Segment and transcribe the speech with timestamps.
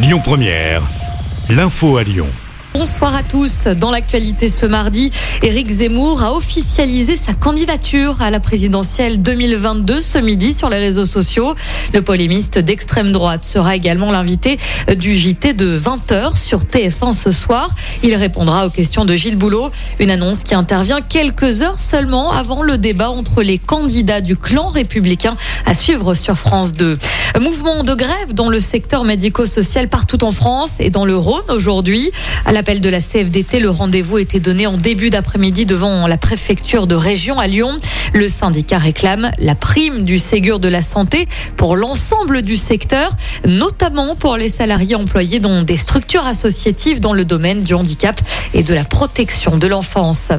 [0.00, 0.82] Lyon Première,
[1.50, 2.28] l'info à Lyon.
[2.72, 3.66] Bonsoir à tous.
[3.66, 5.10] Dans l'actualité ce mardi,
[5.42, 11.04] Éric Zemmour a officialisé sa candidature à la présidentielle 2022 ce midi sur les réseaux
[11.04, 11.56] sociaux.
[11.92, 14.56] Le polémiste d'extrême droite sera également l'invité
[14.96, 17.68] du JT de 20h sur TF1 ce soir.
[18.04, 22.62] Il répondra aux questions de Gilles Boulot, une annonce qui intervient quelques heures seulement avant
[22.62, 25.34] le débat entre les candidats du clan républicain
[25.66, 26.96] à suivre sur France 2.
[27.36, 32.10] Mouvement de grève dans le secteur médico-social partout en France et dans le Rhône aujourd'hui.
[32.44, 36.88] À l'appel de la CFDT, le rendez-vous était donné en début d'après-midi devant la préfecture
[36.88, 37.78] de région à Lyon.
[38.12, 43.12] Le syndicat réclame la prime du Ségur de la santé pour l'ensemble du secteur,
[43.46, 48.20] notamment pour les salariés employés dans des structures associatives dans le domaine du handicap
[48.52, 50.32] et de la protection de l'enfance.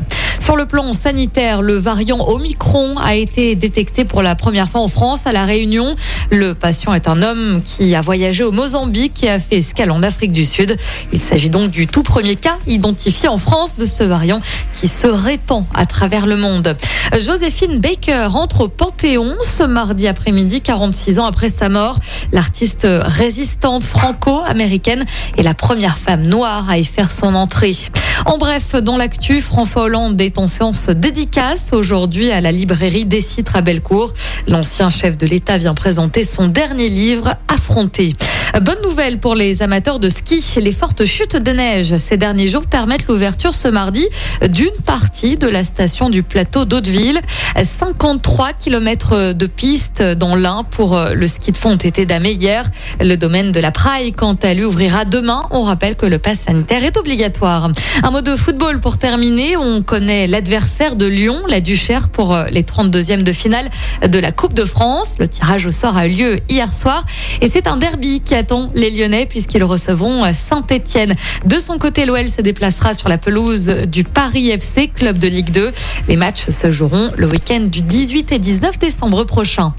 [0.50, 4.88] Sur le plan sanitaire, le variant Omicron a été détecté pour la première fois en
[4.88, 5.96] France à La Réunion.
[6.32, 10.02] Le patient est un homme qui a voyagé au Mozambique et a fait escale en
[10.02, 10.76] Afrique du Sud.
[11.14, 14.40] Il s'agit donc du tout premier cas identifié en France de ce variant
[14.74, 16.76] qui se répand à travers le monde.
[17.20, 22.00] Joséphine Baker entre au Panthéon ce mardi après-midi, 46 ans après sa mort.
[22.32, 25.06] L'artiste résistante franco-américaine
[25.38, 27.76] est la première femme noire à y faire son entrée.
[28.26, 33.22] En bref, dans l'actu, François Hollande est en séance dédicace aujourd'hui à la librairie des
[33.22, 34.14] Citres à Bellecour.
[34.48, 38.14] L'ancien chef de l'État vient présenter son dernier livre, Affronté.
[38.56, 40.44] Bonne nouvelle pour les amateurs de ski.
[40.58, 44.06] Les fortes chutes de neige ces derniers jours permettent l'ouverture ce mardi
[44.48, 47.22] d'une partie de la station du plateau d'Hauteville.
[47.62, 52.70] 53 km de piste dans l'Ain pour le ski de fond ont été damés hier.
[53.00, 55.44] Le domaine de la Praille, quant à lui, ouvrira demain.
[55.52, 57.72] On rappelle que le pass sanitaire est obligatoire.
[58.04, 59.58] Un mot de football pour terminer.
[59.58, 63.70] On connaît l'adversaire de Lyon, la Duchère, pour les 32e de finale
[64.06, 65.16] de la Coupe de France.
[65.20, 67.06] Le tirage au sort a eu lieu hier soir
[67.42, 68.36] et c'est un derby qui
[68.74, 71.16] les Lyonnais puisqu'ils recevront Saint-Etienne.
[71.46, 75.52] De son côté, l'OL se déplacera sur la pelouse du Paris FC, club de Ligue
[75.52, 75.72] 2.
[76.08, 79.74] Les matchs se joueront le week-end du 18 et 19 décembre prochain.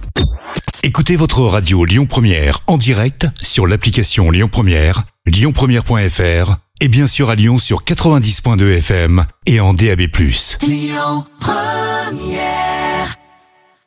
[0.82, 7.30] Écoutez votre radio Lyon Première en direct sur l'application Lyon Première, lyonpremière.fr et bien sûr
[7.30, 10.02] à Lyon sur 90.2 FM et en DAB+.
[10.62, 12.79] Lyon Première